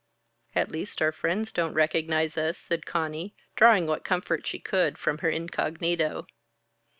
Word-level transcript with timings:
"At 0.55 0.71
least 0.71 0.99
our 1.03 1.11
friends 1.11 1.51
don't 1.51 1.75
recognize 1.75 2.35
us," 2.35 2.57
said 2.57 2.87
Conny, 2.87 3.35
drawing 3.55 3.85
what 3.85 4.03
comfort 4.03 4.47
she 4.47 4.57
could 4.57 4.97
from 4.97 5.19
her 5.19 5.29
incognito. 5.29 6.25